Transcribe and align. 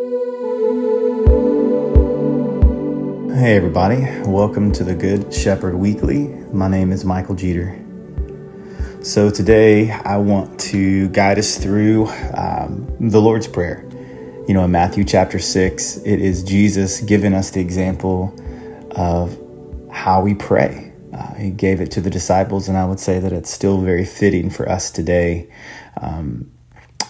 Hey, 0.00 0.06
everybody. 3.54 4.00
Welcome 4.24 4.72
to 4.72 4.82
the 4.82 4.94
Good 4.94 5.34
Shepherd 5.34 5.74
Weekly. 5.74 6.28
My 6.54 6.68
name 6.68 6.90
is 6.90 7.04
Michael 7.04 7.34
Jeter. 7.34 7.78
So, 9.02 9.28
today 9.28 9.90
I 9.90 10.16
want 10.16 10.58
to 10.60 11.10
guide 11.10 11.38
us 11.38 11.58
through 11.58 12.06
um, 12.34 12.90
the 12.98 13.20
Lord's 13.20 13.46
Prayer. 13.46 13.86
You 14.48 14.54
know, 14.54 14.64
in 14.64 14.70
Matthew 14.70 15.04
chapter 15.04 15.38
6, 15.38 15.98
it 15.98 16.18
is 16.18 16.44
Jesus 16.44 17.02
giving 17.02 17.34
us 17.34 17.50
the 17.50 17.60
example 17.60 18.34
of 18.92 19.38
how 19.92 20.22
we 20.22 20.34
pray. 20.34 20.94
Uh, 21.12 21.34
he 21.34 21.50
gave 21.50 21.82
it 21.82 21.90
to 21.90 22.00
the 22.00 22.08
disciples, 22.08 22.70
and 22.70 22.78
I 22.78 22.86
would 22.86 23.00
say 23.00 23.18
that 23.18 23.34
it's 23.34 23.50
still 23.50 23.82
very 23.82 24.06
fitting 24.06 24.48
for 24.48 24.66
us 24.66 24.90
today. 24.90 25.50
Um, 26.00 26.52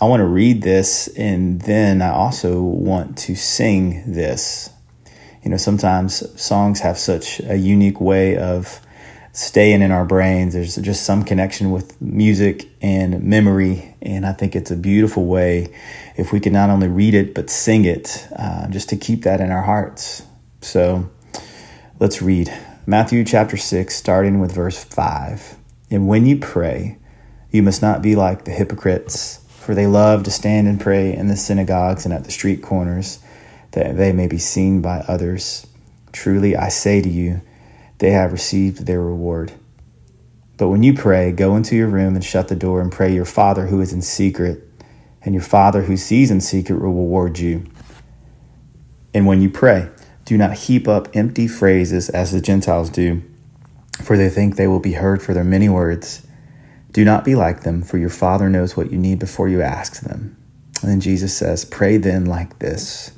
I 0.00 0.06
want 0.06 0.20
to 0.20 0.26
read 0.26 0.62
this, 0.62 1.08
and 1.08 1.60
then 1.60 2.00
I 2.00 2.10
also 2.10 2.62
want 2.62 3.18
to 3.18 3.36
sing 3.36 4.12
this 4.12 4.70
you 5.42 5.50
know, 5.50 5.56
sometimes 5.56 6.40
songs 6.40 6.80
have 6.80 6.98
such 6.98 7.40
a 7.40 7.56
unique 7.56 8.00
way 8.00 8.36
of 8.36 8.80
staying 9.32 9.80
in 9.80 9.90
our 9.90 10.04
brains. 10.04 10.52
There's 10.52 10.76
just 10.76 11.04
some 11.04 11.24
connection 11.24 11.70
with 11.70 12.00
music 12.00 12.68
and 12.82 13.22
memory, 13.22 13.94
and 14.02 14.26
I 14.26 14.32
think 14.32 14.54
it's 14.54 14.70
a 14.70 14.76
beautiful 14.76 15.24
way 15.24 15.72
if 16.16 16.32
we 16.32 16.40
can 16.40 16.52
not 16.52 16.68
only 16.68 16.88
read 16.88 17.14
it 17.14 17.34
but 17.34 17.48
sing 17.48 17.84
it, 17.84 18.26
uh, 18.36 18.68
just 18.68 18.90
to 18.90 18.96
keep 18.96 19.22
that 19.22 19.40
in 19.40 19.50
our 19.50 19.62
hearts. 19.62 20.24
So 20.60 21.08
let's 21.98 22.20
read 22.20 22.52
Matthew 22.86 23.24
chapter 23.24 23.56
6, 23.56 23.94
starting 23.94 24.40
with 24.40 24.52
verse 24.52 24.82
5. 24.82 25.56
And 25.90 26.06
when 26.06 26.26
you 26.26 26.36
pray, 26.38 26.98
you 27.50 27.62
must 27.62 27.80
not 27.80 28.02
be 28.02 28.14
like 28.14 28.44
the 28.44 28.50
hypocrites, 28.50 29.39
for 29.60 29.74
they 29.74 29.86
love 29.86 30.22
to 30.22 30.30
stand 30.30 30.66
and 30.66 30.80
pray 30.80 31.14
in 31.14 31.28
the 31.28 31.36
synagogues 31.36 32.06
and 32.06 32.14
at 32.14 32.24
the 32.24 32.30
street 32.30 32.62
corners 32.62 33.20
that 33.72 33.94
they 33.98 34.10
may 34.10 34.26
be 34.26 34.38
seen 34.38 34.80
by 34.80 35.00
others. 35.00 35.66
Truly, 36.12 36.56
I 36.56 36.70
say 36.70 37.02
to 37.02 37.08
you, 37.08 37.42
they 37.98 38.10
have 38.12 38.32
received 38.32 38.86
their 38.86 39.02
reward. 39.02 39.52
But 40.56 40.68
when 40.68 40.82
you 40.82 40.94
pray, 40.94 41.30
go 41.30 41.56
into 41.56 41.76
your 41.76 41.88
room 41.88 42.14
and 42.14 42.24
shut 42.24 42.48
the 42.48 42.56
door 42.56 42.80
and 42.80 42.90
pray 42.90 43.14
your 43.14 43.26
Father 43.26 43.66
who 43.66 43.82
is 43.82 43.92
in 43.92 44.00
secret, 44.00 44.66
and 45.22 45.34
your 45.34 45.44
Father 45.44 45.82
who 45.82 45.98
sees 45.98 46.30
in 46.30 46.40
secret 46.40 46.80
will 46.80 46.94
reward 46.94 47.38
you. 47.38 47.66
And 49.12 49.26
when 49.26 49.42
you 49.42 49.50
pray, 49.50 49.90
do 50.24 50.38
not 50.38 50.54
heap 50.54 50.88
up 50.88 51.14
empty 51.14 51.46
phrases 51.46 52.08
as 52.08 52.32
the 52.32 52.40
Gentiles 52.40 52.88
do, 52.88 53.22
for 54.02 54.16
they 54.16 54.30
think 54.30 54.56
they 54.56 54.66
will 54.66 54.80
be 54.80 54.94
heard 54.94 55.22
for 55.22 55.34
their 55.34 55.44
many 55.44 55.68
words. 55.68 56.26
Do 56.92 57.04
not 57.04 57.24
be 57.24 57.36
like 57.36 57.62
them, 57.62 57.82
for 57.82 57.98
your 57.98 58.10
Father 58.10 58.50
knows 58.50 58.76
what 58.76 58.90
you 58.90 58.98
need 58.98 59.20
before 59.20 59.48
you 59.48 59.62
ask 59.62 60.00
them. 60.00 60.36
And 60.82 60.90
then 60.90 61.00
Jesus 61.00 61.36
says, 61.36 61.64
Pray 61.64 61.98
then 61.98 62.26
like 62.26 62.58
this. 62.58 63.12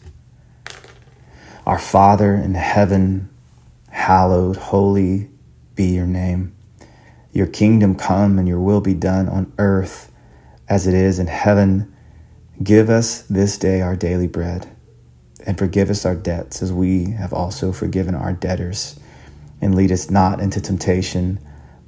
Our 1.64 1.78
Father 1.78 2.34
in 2.34 2.54
heaven, 2.54 3.30
hallowed, 3.88 4.56
holy 4.56 5.30
be 5.74 5.84
your 5.84 6.06
name. 6.06 6.54
Your 7.32 7.46
kingdom 7.46 7.94
come 7.94 8.38
and 8.38 8.46
your 8.46 8.60
will 8.60 8.82
be 8.82 8.94
done 8.94 9.28
on 9.28 9.52
earth 9.58 10.12
as 10.68 10.86
it 10.86 10.94
is 10.94 11.18
in 11.18 11.28
heaven. 11.28 11.94
Give 12.62 12.90
us 12.90 13.22
this 13.22 13.56
day 13.56 13.80
our 13.80 13.96
daily 13.96 14.26
bread, 14.26 14.68
and 15.46 15.56
forgive 15.56 15.88
us 15.88 16.04
our 16.04 16.14
debts 16.14 16.62
as 16.62 16.72
we 16.72 17.12
have 17.12 17.32
also 17.32 17.72
forgiven 17.72 18.14
our 18.14 18.34
debtors. 18.34 19.00
And 19.62 19.74
lead 19.74 19.92
us 19.92 20.10
not 20.10 20.40
into 20.40 20.60
temptation, 20.60 21.38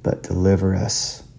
but 0.01 0.23
deliver 0.23 0.73
us 0.73 1.24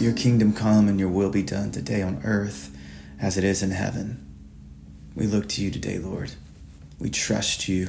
Your 0.00 0.14
kingdom 0.14 0.54
come 0.54 0.88
and 0.88 0.98
your 0.98 1.10
will 1.10 1.28
be 1.28 1.42
done 1.42 1.72
today 1.72 2.00
on 2.00 2.22
earth 2.24 2.74
as 3.20 3.36
it 3.36 3.44
is 3.44 3.62
in 3.62 3.70
heaven. 3.70 4.26
We 5.14 5.26
look 5.26 5.46
to 5.50 5.62
you 5.62 5.70
today, 5.70 5.98
Lord. 5.98 6.32
We 6.98 7.10
trust 7.10 7.68
you. 7.68 7.88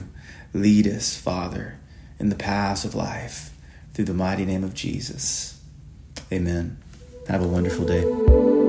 Lead 0.54 0.88
us, 0.88 1.16
Father, 1.16 1.80
in 2.20 2.28
the 2.28 2.36
paths 2.36 2.84
of 2.84 2.96
life 2.96 3.54
through 3.94 4.06
the 4.06 4.14
mighty 4.14 4.44
name 4.44 4.66
of 4.66 4.74
Jesus. 4.74 5.62
Amen. 6.34 6.78
Have 7.30 7.42
a 7.42 7.48
wonderful 7.48 7.86
day. 7.86 8.61